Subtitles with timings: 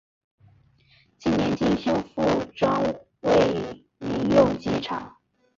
[1.19, 2.23] 近年经修复
[2.55, 2.81] 转
[3.19, 5.15] 为民用机场。